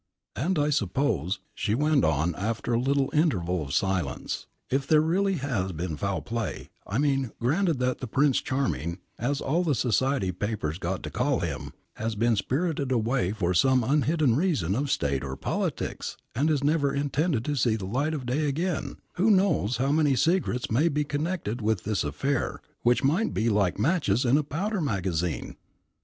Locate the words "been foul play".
5.73-6.71